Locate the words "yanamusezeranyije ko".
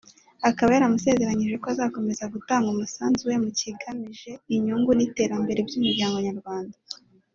0.75-1.67